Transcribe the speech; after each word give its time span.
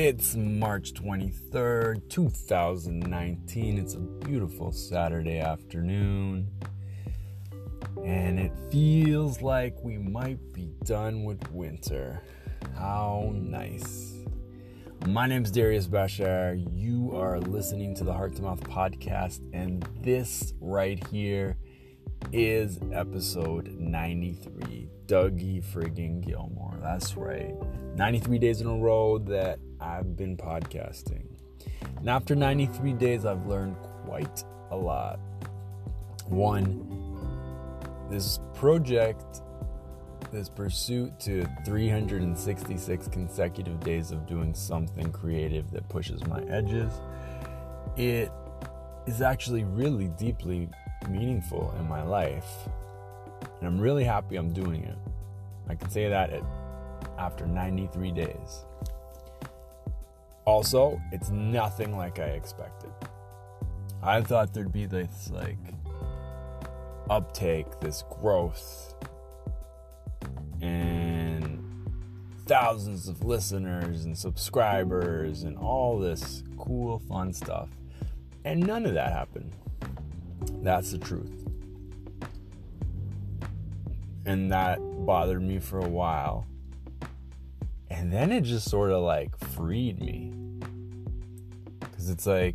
It's 0.00 0.36
March 0.36 0.94
23rd, 0.94 2.08
2019. 2.08 3.78
It's 3.78 3.94
a 3.94 3.98
beautiful 3.98 4.70
Saturday 4.70 5.40
afternoon. 5.40 6.48
And 8.04 8.38
it 8.38 8.52
feels 8.70 9.42
like 9.42 9.74
we 9.82 9.98
might 9.98 10.38
be 10.52 10.70
done 10.84 11.24
with 11.24 11.50
winter. 11.50 12.22
How 12.76 13.32
nice. 13.34 14.14
My 15.04 15.26
name 15.26 15.42
is 15.42 15.50
Darius 15.50 15.88
Bashar. 15.88 16.64
You 16.72 17.10
are 17.16 17.40
listening 17.40 17.96
to 17.96 18.04
the 18.04 18.12
Heart 18.12 18.36
to 18.36 18.42
Mouth 18.42 18.60
podcast, 18.60 19.40
and 19.52 19.82
this 20.00 20.54
right 20.60 21.04
here 21.08 21.56
is 22.32 22.78
episode 22.92 23.68
93. 23.78 24.88
Dougie 25.06 25.64
friggin' 25.64 26.20
Gilmour. 26.20 26.78
That's 26.82 27.16
right. 27.16 27.54
93 27.96 28.38
days 28.38 28.60
in 28.60 28.66
a 28.66 28.76
row 28.76 29.18
that 29.18 29.58
I've 29.80 30.16
been 30.16 30.36
podcasting. 30.36 31.24
And 31.96 32.08
after 32.08 32.34
93 32.34 32.92
days, 32.94 33.24
I've 33.24 33.46
learned 33.46 33.76
quite 34.04 34.44
a 34.70 34.76
lot. 34.76 35.18
One, 36.26 38.06
this 38.10 38.38
project, 38.54 39.40
this 40.30 40.48
pursuit 40.48 41.18
to 41.20 41.46
366 41.64 43.08
consecutive 43.08 43.80
days 43.80 44.10
of 44.10 44.26
doing 44.26 44.54
something 44.54 45.10
creative 45.12 45.70
that 45.70 45.88
pushes 45.88 46.24
my 46.26 46.42
edges, 46.42 46.92
it 47.96 48.30
is 49.06 49.22
actually 49.22 49.64
really 49.64 50.08
deeply 50.08 50.68
meaningful 51.08 51.74
in 51.78 51.88
my 51.88 52.02
life. 52.02 52.68
And 53.58 53.68
I'm 53.68 53.80
really 53.80 54.04
happy 54.04 54.36
I'm 54.36 54.52
doing 54.52 54.84
it. 54.84 54.98
I 55.68 55.74
can 55.74 55.90
say 55.90 56.08
that 56.08 56.30
after 57.18 57.46
93 57.46 58.12
days. 58.12 58.64
Also, 60.44 61.00
it's 61.12 61.30
nothing 61.30 61.96
like 61.96 62.18
I 62.18 62.28
expected. 62.28 62.90
I 64.02 64.22
thought 64.22 64.54
there'd 64.54 64.72
be 64.72 64.86
this 64.86 65.30
like 65.32 65.58
uptake, 67.10 67.66
this 67.80 68.04
growth, 68.08 68.94
and 70.60 71.62
thousands 72.46 73.08
of 73.08 73.24
listeners 73.24 74.04
and 74.04 74.16
subscribers 74.16 75.42
and 75.42 75.58
all 75.58 75.98
this 75.98 76.42
cool, 76.56 76.98
fun 77.00 77.32
stuff. 77.32 77.68
And 78.44 78.66
none 78.66 78.86
of 78.86 78.94
that 78.94 79.12
happened. 79.12 79.54
That's 80.62 80.90
the 80.92 80.98
truth. 80.98 81.44
And 84.26 84.52
that 84.52 84.78
bothered 85.06 85.42
me 85.42 85.58
for 85.58 85.78
a 85.78 85.88
while. 85.88 86.46
And 87.90 88.12
then 88.12 88.30
it 88.30 88.42
just 88.42 88.68
sort 88.68 88.90
of 88.90 89.02
like 89.02 89.38
freed 89.38 90.00
me. 90.00 90.32
Because 91.80 92.10
it's 92.10 92.26
like, 92.26 92.54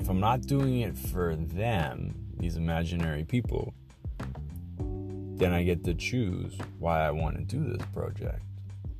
if 0.00 0.08
I'm 0.08 0.20
not 0.20 0.42
doing 0.42 0.80
it 0.80 0.96
for 0.96 1.36
them, 1.36 2.14
these 2.38 2.56
imaginary 2.56 3.24
people, 3.24 3.74
then 4.78 5.52
I 5.52 5.62
get 5.62 5.84
to 5.84 5.94
choose 5.94 6.56
why 6.78 7.06
I 7.06 7.10
want 7.10 7.36
to 7.36 7.42
do 7.42 7.72
this 7.72 7.86
project. 7.92 8.42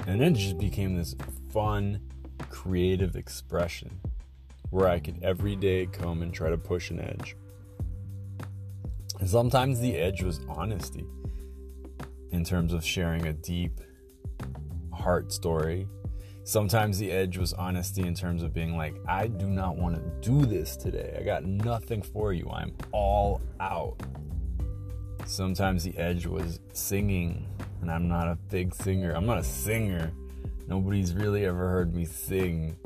And 0.07 0.21
then 0.21 0.35
it 0.35 0.39
just 0.39 0.59
became 0.59 0.97
this 0.97 1.17
fun, 1.53 2.01
creative 2.51 3.17
expression 3.17 4.01
where 4.71 4.89
I 4.89 4.99
could 4.99 5.23
every 5.23 5.57
day 5.57 5.87
come 5.87 6.23
and 6.23 6.33
try 6.33 6.51
to 6.51 6.59
push 6.59 6.91
an 6.91 7.01
edge. 7.01 7.37
And 9.19 9.29
sometimes 9.29 9.81
the 9.81 9.97
edge 9.97 10.23
was 10.23 10.41
honesty 10.49 11.07
in 12.33 12.45
terms 12.45 12.73
of 12.73 12.85
sharing 12.85 13.27
a 13.27 13.33
deep 13.33 13.81
heart 14.93 15.33
story. 15.33 15.89
Sometimes 16.45 16.99
the 16.99 17.11
edge 17.11 17.39
was 17.39 17.53
honesty 17.55 18.03
in 18.03 18.15
terms 18.15 18.43
of 18.43 18.53
being 18.53 18.77
like, 18.77 18.95
I 19.09 19.27
do 19.27 19.49
not 19.49 19.77
want 19.77 19.97
to 19.97 20.29
do 20.29 20.47
this 20.47 20.77
today. 20.77 21.17
I 21.19 21.25
got 21.25 21.45
nothing 21.45 22.03
for 22.03 22.33
you. 22.33 22.49
I'm 22.53 22.73
all 22.93 23.41
out. 23.59 24.01
Sometimes 25.25 25.83
the 25.83 25.97
edge 25.99 26.27
was 26.27 26.61
singing, 26.73 27.49
and 27.81 27.91
I'm 27.91 28.07
not 28.07 28.29
a 28.29 28.37
big 28.49 28.75
singer. 28.75 29.13
I'm 29.13 29.27
not 29.27 29.39
a 29.39 29.45
singer. 29.45 30.13
Nobody's 30.69 31.15
really 31.15 31.47
ever 31.47 31.69
heard 31.69 31.97
me 31.97 32.05
sing. 32.05 32.77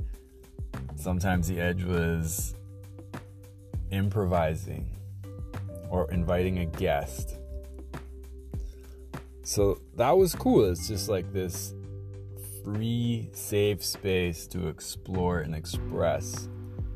Sometimes 0.97 1.49
the 1.49 1.61
edge 1.61 1.83
was 1.85 2.55
improvising 3.91 4.97
or 5.89 6.11
inviting 6.11 6.59
a 6.59 6.67
guest. 6.67 7.37
So 9.43 9.81
that 9.97 10.17
was 10.17 10.35
cool. 10.35 10.65
It's 10.71 10.87
just 10.87 11.09
like 11.09 11.33
this 11.33 11.75
free, 12.65 13.31
safe 13.33 13.85
space 13.85 14.47
to 14.49 14.69
explore 14.69 15.41
and 15.41 15.55
express 15.55 16.49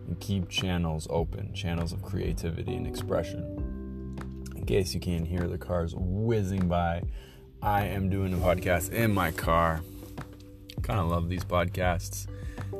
and 0.06 0.18
keep 0.20 0.48
channels 0.48 1.06
open, 1.10 1.52
channels 1.54 1.92
of 1.92 2.02
creativity 2.02 2.74
and 2.74 2.86
expression. 2.86 4.16
In 4.54 4.64
case 4.66 4.94
you 4.94 5.00
can't 5.00 5.26
hear 5.26 5.48
the 5.48 5.58
cars 5.58 5.94
whizzing 5.96 6.68
by, 6.68 7.02
I 7.62 7.86
am 7.86 8.10
doing 8.10 8.32
a 8.34 8.36
podcast 8.36 8.92
in 8.92 9.12
my 9.12 9.30
car. 9.30 9.80
Kind 10.82 11.00
of 11.00 11.08
love 11.08 11.28
these 11.28 11.44
podcasts. 11.44 12.26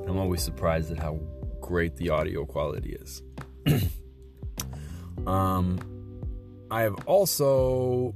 I'm 0.07 0.19
always 0.19 0.43
surprised 0.43 0.91
at 0.93 0.99
how 0.99 1.21
great 1.61 1.97
the 1.97 2.11
audio 2.11 2.45
quality 2.45 2.97
is. 3.01 3.23
um, 5.27 5.79
I 6.71 6.83
have 6.83 6.95
also 7.07 8.15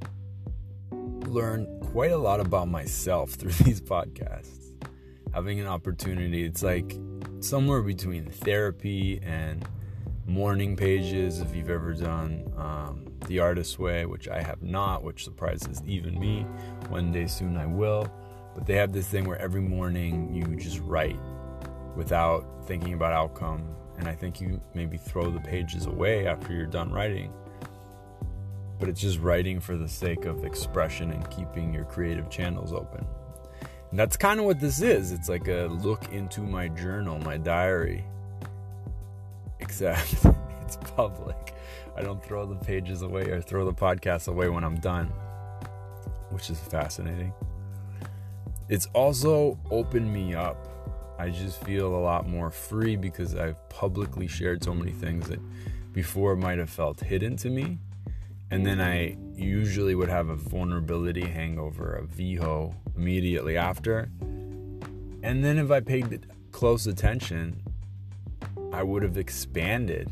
learned 1.26 1.80
quite 1.80 2.12
a 2.12 2.18
lot 2.18 2.40
about 2.40 2.68
myself 2.68 3.30
through 3.38 3.52
these 3.52 3.80
podcasts. 3.80 4.72
Having 5.32 5.60
an 5.60 5.66
opportunity, 5.66 6.44
it's 6.44 6.62
like 6.62 6.98
somewhere 7.40 7.82
between 7.82 8.26
therapy 8.26 9.20
and 9.22 9.66
morning 10.26 10.76
pages. 10.76 11.40
If 11.40 11.54
you've 11.54 11.70
ever 11.70 11.94
done 11.94 12.52
um, 12.56 13.06
The 13.26 13.40
Artist's 13.40 13.78
Way, 13.78 14.06
which 14.06 14.28
I 14.28 14.42
have 14.42 14.62
not, 14.62 15.02
which 15.02 15.24
surprises 15.24 15.82
even 15.86 16.18
me. 16.18 16.46
One 16.88 17.12
day 17.12 17.26
soon 17.26 17.56
I 17.56 17.66
will. 17.66 18.10
But 18.54 18.66
they 18.66 18.74
have 18.74 18.92
this 18.92 19.06
thing 19.08 19.24
where 19.24 19.38
every 19.38 19.60
morning 19.60 20.34
you 20.34 20.56
just 20.56 20.80
write 20.80 21.18
without 21.98 22.46
thinking 22.64 22.94
about 22.94 23.12
outcome. 23.12 23.68
And 23.98 24.08
I 24.08 24.14
think 24.14 24.40
you 24.40 24.60
maybe 24.72 24.96
throw 24.96 25.30
the 25.30 25.40
pages 25.40 25.86
away 25.86 26.28
after 26.28 26.52
you're 26.54 26.64
done 26.64 26.92
writing. 26.92 27.32
But 28.78 28.88
it's 28.88 29.00
just 29.00 29.18
writing 29.18 29.58
for 29.58 29.76
the 29.76 29.88
sake 29.88 30.24
of 30.24 30.44
expression 30.44 31.10
and 31.10 31.28
keeping 31.28 31.74
your 31.74 31.84
creative 31.84 32.30
channels 32.30 32.72
open. 32.72 33.04
And 33.90 33.98
that's 33.98 34.16
kind 34.16 34.38
of 34.38 34.46
what 34.46 34.60
this 34.60 34.80
is. 34.80 35.10
It's 35.10 35.28
like 35.28 35.48
a 35.48 35.66
look 35.66 36.12
into 36.12 36.42
my 36.42 36.68
journal, 36.68 37.18
my 37.18 37.36
diary. 37.36 38.04
Except 39.58 40.14
it's 40.62 40.76
public. 40.94 41.54
I 41.96 42.02
don't 42.02 42.22
throw 42.24 42.46
the 42.46 42.54
pages 42.54 43.02
away 43.02 43.22
or 43.22 43.40
throw 43.40 43.64
the 43.64 43.74
podcast 43.74 44.28
away 44.28 44.48
when 44.48 44.62
I'm 44.62 44.78
done, 44.78 45.06
which 46.30 46.48
is 46.48 46.60
fascinating. 46.60 47.32
It's 48.68 48.86
also 48.94 49.58
opened 49.72 50.12
me 50.12 50.34
up 50.34 50.77
I 51.18 51.30
just 51.30 51.62
feel 51.64 51.96
a 51.96 51.98
lot 51.98 52.28
more 52.28 52.50
free 52.50 52.94
because 52.94 53.34
I've 53.34 53.68
publicly 53.68 54.28
shared 54.28 54.62
so 54.62 54.72
many 54.72 54.92
things 54.92 55.28
that 55.28 55.40
before 55.92 56.36
might 56.36 56.58
have 56.58 56.70
felt 56.70 57.00
hidden 57.00 57.36
to 57.38 57.50
me. 57.50 57.78
And 58.52 58.64
then 58.64 58.80
I 58.80 59.16
usually 59.34 59.96
would 59.96 60.08
have 60.08 60.28
a 60.28 60.36
vulnerability 60.36 61.26
hangover, 61.26 61.96
a 61.96 62.02
VHO 62.02 62.72
immediately 62.96 63.56
after. 63.56 64.08
And 64.20 65.44
then 65.44 65.58
if 65.58 65.72
I 65.72 65.80
paid 65.80 66.26
close 66.52 66.86
attention, 66.86 67.62
I 68.72 68.84
would 68.84 69.02
have 69.02 69.18
expanded 69.18 70.10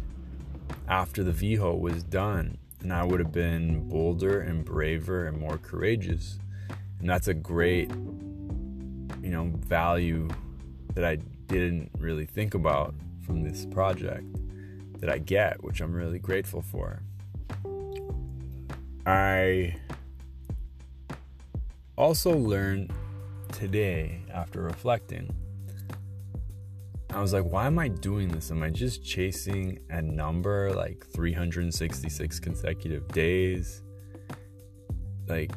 after 0.88 1.22
the 1.22 1.30
VHO 1.30 1.78
was 1.78 2.02
done. 2.02 2.58
And 2.80 2.92
I 2.92 3.04
would 3.04 3.20
have 3.20 3.32
been 3.32 3.88
bolder 3.88 4.40
and 4.40 4.64
braver 4.64 5.26
and 5.26 5.38
more 5.38 5.58
courageous. 5.58 6.40
And 6.98 7.08
that's 7.08 7.28
a 7.28 7.34
great, 7.34 7.90
you 7.90 9.30
know, 9.30 9.52
value 9.54 10.28
that 10.96 11.04
I 11.04 11.16
didn't 11.46 11.90
really 11.98 12.24
think 12.24 12.54
about 12.54 12.94
from 13.24 13.42
this 13.42 13.66
project 13.66 14.26
that 15.00 15.10
I 15.10 15.18
get, 15.18 15.62
which 15.62 15.80
I'm 15.82 15.92
really 15.92 16.18
grateful 16.18 16.62
for. 16.62 17.02
I 19.04 19.76
also 21.96 22.34
learned 22.34 22.92
today 23.52 24.22
after 24.32 24.62
reflecting. 24.62 25.32
I 27.10 27.20
was 27.20 27.34
like, 27.34 27.44
why 27.44 27.66
am 27.66 27.78
I 27.78 27.88
doing 27.88 28.28
this? 28.28 28.50
Am 28.50 28.62
I 28.62 28.70
just 28.70 29.04
chasing 29.04 29.78
a 29.90 30.00
number 30.00 30.72
like 30.72 31.06
366 31.12 32.40
consecutive 32.40 33.06
days? 33.08 33.82
Like, 35.28 35.52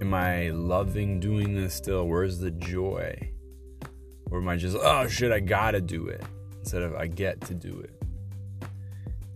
am 0.00 0.14
I 0.14 0.48
loving 0.50 1.20
doing 1.20 1.54
this 1.54 1.74
still? 1.74 2.08
Where's 2.08 2.38
the 2.38 2.50
joy? 2.50 3.30
Or 4.30 4.38
am 4.38 4.48
I 4.48 4.56
just, 4.56 4.76
oh 4.80 5.06
shit, 5.08 5.32
I 5.32 5.40
gotta 5.40 5.80
do 5.80 6.08
it 6.08 6.22
instead 6.58 6.82
of 6.82 6.94
I 6.94 7.06
get 7.06 7.40
to 7.42 7.54
do 7.54 7.80
it? 7.80 7.92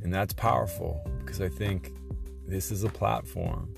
And 0.02 0.12
that's 0.12 0.34
powerful 0.34 1.00
because 1.18 1.40
I 1.40 1.48
think 1.48 1.92
this 2.46 2.70
is 2.70 2.84
a 2.84 2.88
platform. 2.88 3.74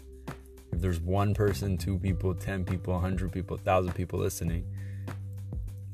If 0.72 0.81
there's 0.81 1.00
one 1.00 1.34
person, 1.34 1.76
two 1.78 1.99
people, 1.99 2.34
10 2.34 2.64
people, 2.64 2.94
a 2.94 2.96
100 2.96 3.31
people, 3.31 3.56
1,000 3.56 3.93
people 3.93 4.19
listening, 4.19 4.66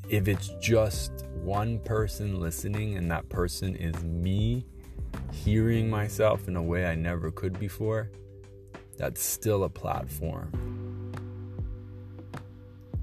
if 0.08 0.26
it's 0.26 0.48
just 0.60 1.26
one 1.42 1.78
person 1.80 2.40
listening 2.40 2.96
and 2.96 3.10
that 3.10 3.28
person 3.28 3.76
is 3.76 4.02
me 4.02 4.64
hearing 5.32 5.90
myself 5.90 6.48
in 6.48 6.56
a 6.56 6.62
way 6.62 6.86
I 6.86 6.94
never 6.94 7.30
could 7.30 7.58
before, 7.58 8.10
that's 8.96 9.22
still 9.22 9.64
a 9.64 9.68
platform. 9.68 10.50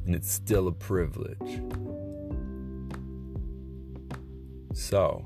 And 0.06 0.16
it's 0.16 0.32
still 0.32 0.68
a 0.68 0.72
privilege. 0.72 1.62
So, 4.78 5.26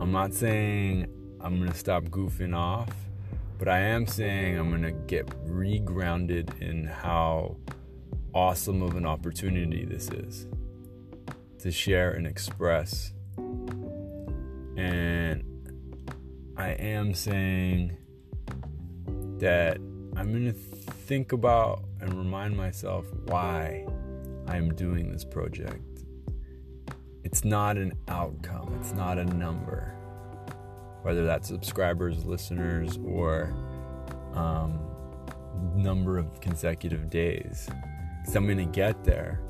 I'm 0.00 0.10
not 0.10 0.34
saying 0.34 1.06
I'm 1.40 1.60
going 1.60 1.70
to 1.70 1.78
stop 1.78 2.02
goofing 2.06 2.52
off, 2.54 2.92
but 3.58 3.68
I 3.68 3.78
am 3.78 4.08
saying 4.08 4.58
I'm 4.58 4.70
going 4.70 4.82
to 4.82 4.90
get 4.90 5.28
regrounded 5.46 6.60
in 6.60 6.84
how 6.84 7.56
awesome 8.34 8.82
of 8.82 8.96
an 8.96 9.06
opportunity 9.06 9.84
this 9.84 10.10
is 10.10 10.48
to 11.60 11.70
share 11.70 12.10
and 12.10 12.26
express. 12.26 13.12
And 14.76 15.44
I 16.56 16.70
am 16.70 17.14
saying 17.14 17.96
that 19.38 19.76
I'm 20.16 20.32
going 20.32 20.52
to 20.52 20.52
think 20.52 21.30
about 21.30 21.84
and 22.00 22.12
remind 22.14 22.56
myself 22.56 23.06
why 23.26 23.86
I 24.48 24.56
am 24.56 24.74
doing 24.74 25.12
this 25.12 25.24
project. 25.24 25.93
It's 27.24 27.44
not 27.44 27.76
an 27.76 27.94
outcome, 28.08 28.76
it's 28.78 28.92
not 28.92 29.18
a 29.18 29.24
number, 29.24 29.94
whether 31.02 31.24
that's 31.24 31.48
subscribers, 31.48 32.24
listeners, 32.24 32.98
or 33.04 33.52
um, 34.34 34.78
number 35.74 36.18
of 36.18 36.40
consecutive 36.40 37.10
days. 37.10 37.68
Because 38.20 38.36
I'm 38.36 38.46
going 38.46 38.58
to 38.58 38.64
get 38.64 39.04
there 39.04 39.40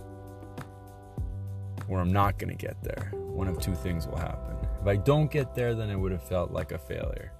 or 1.88 2.00
I'm 2.00 2.12
not 2.12 2.38
going 2.38 2.56
to 2.56 2.66
get 2.66 2.82
there. 2.82 3.10
One 3.14 3.48
of 3.48 3.58
two 3.58 3.74
things 3.74 4.06
will 4.06 4.18
happen. 4.18 4.56
If 4.80 4.86
I 4.86 4.96
don't 4.96 5.30
get 5.30 5.54
there, 5.54 5.74
then 5.74 5.90
it 5.90 5.96
would 5.96 6.12
have 6.12 6.22
felt 6.22 6.50
like 6.50 6.72
a 6.72 6.78
failure. 6.78 7.32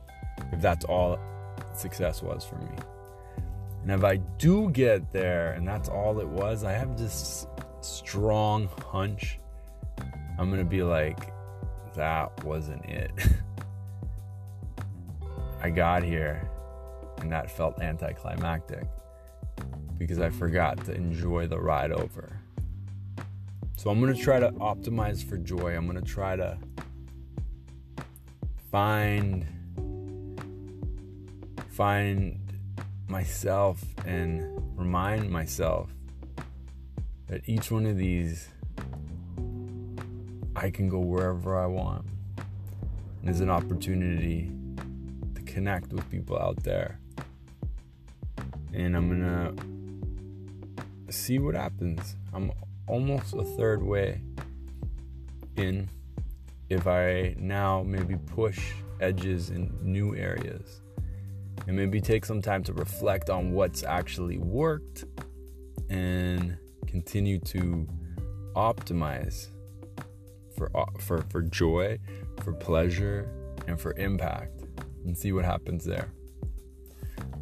If 0.52 0.60
that's 0.60 0.84
all 0.84 1.18
success 1.74 2.22
was 2.22 2.44
for 2.44 2.56
me. 2.56 2.76
And 3.82 3.92
if 3.92 4.02
I 4.02 4.16
do 4.16 4.70
get 4.70 5.12
there 5.12 5.52
and 5.52 5.66
that's 5.66 5.88
all 5.88 6.18
it 6.20 6.28
was, 6.28 6.64
I 6.64 6.72
have 6.72 6.98
this 6.98 7.46
strong 7.80 8.68
hunch 8.90 9.38
I'm 10.38 10.50
going 10.50 10.62
to 10.62 10.68
be 10.68 10.82
like, 10.82 11.32
that 11.94 12.44
wasn't 12.44 12.84
it. 12.86 13.12
I 15.62 15.70
got 15.70 16.02
here 16.02 16.50
and 17.20 17.30
that 17.32 17.50
felt 17.50 17.80
anticlimactic 17.80 18.86
because 19.98 20.20
I 20.20 20.30
forgot 20.30 20.84
to 20.86 20.94
enjoy 20.94 21.46
the 21.46 21.58
ride 21.58 21.92
over. 21.92 22.40
So 23.76 23.90
I'm 23.90 24.00
going 24.00 24.14
to 24.14 24.20
try 24.20 24.40
to 24.40 24.50
optimize 24.52 25.24
for 25.24 25.36
joy. 25.36 25.76
I'm 25.76 25.86
going 25.86 26.02
to 26.02 26.10
try 26.10 26.36
to 26.36 26.58
find 28.70 29.46
find 31.70 32.40
myself 33.08 33.84
and 34.06 34.78
remind 34.78 35.30
myself 35.30 35.90
that 37.26 37.42
each 37.46 37.70
one 37.70 37.86
of 37.86 37.96
these 37.96 38.48
I 40.56 40.70
can 40.70 40.88
go 40.88 41.00
wherever 41.00 41.58
I 41.58 41.66
want. 41.66 42.06
And 42.36 43.28
there's 43.28 43.40
an 43.40 43.50
opportunity 43.50 44.50
to 45.34 45.42
connect 45.42 45.92
with 45.92 46.08
people 46.10 46.38
out 46.38 46.62
there. 46.62 47.00
And 48.72 48.96
I'm 48.96 49.08
to 49.20 51.12
see 51.12 51.38
what 51.38 51.54
happens. 51.54 52.16
I'm 52.32 52.52
almost 52.86 53.34
a 53.34 53.44
third 53.44 53.82
way 53.82 54.20
in 55.56 55.88
if 56.68 56.86
I 56.86 57.34
now 57.38 57.82
maybe 57.82 58.16
push 58.16 58.72
edges 59.00 59.50
in 59.50 59.72
new 59.82 60.16
areas 60.16 60.80
and 61.66 61.76
maybe 61.76 62.00
take 62.00 62.24
some 62.24 62.42
time 62.42 62.62
to 62.64 62.72
reflect 62.72 63.30
on 63.30 63.52
what's 63.52 63.82
actually 63.82 64.38
worked 64.38 65.04
and 65.88 66.56
continue 66.86 67.38
to 67.38 67.86
optimize 68.54 69.48
for 70.56 70.70
uh, 70.76 70.84
for 70.98 71.22
for 71.30 71.42
joy, 71.42 71.98
for 72.42 72.52
pleasure, 72.52 73.28
and 73.66 73.80
for 73.80 73.92
impact 73.96 74.64
and 75.04 75.16
see 75.16 75.32
what 75.32 75.44
happens 75.44 75.84
there. 75.84 76.10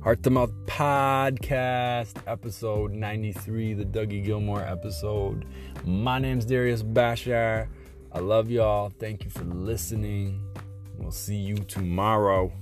Heart 0.03 0.25
to 0.25 0.31
Mouth 0.31 0.53
Podcast, 0.67 2.17
episode 2.26 2.93
93, 2.93 3.75
the 3.75 3.85
Dougie 3.85 4.25
Gilmour 4.25 4.69
episode. 4.69 5.47
My 5.85 6.19
name's 6.19 6.44
Darius 6.44 6.82
Bashar. 6.82 7.69
I 8.11 8.19
love 8.19 8.50
y'all. 8.50 8.91
Thank 8.99 9.25
you 9.25 9.31
for 9.31 9.44
listening. 9.44 10.44
We'll 10.99 11.12
see 11.12 11.37
you 11.37 11.56
tomorrow. 11.56 12.53